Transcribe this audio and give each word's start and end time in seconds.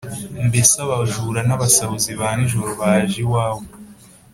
mbese 0.47 0.73
abajura 0.85 1.39
n’abasahuzi 1.47 2.11
ba 2.19 2.29
nijoro 2.37 2.71
baje 2.79 3.17
iwawe, 3.23 3.63